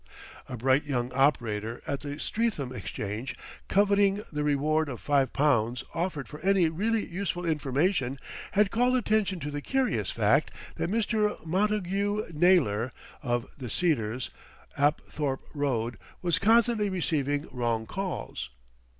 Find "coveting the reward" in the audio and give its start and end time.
3.67-4.89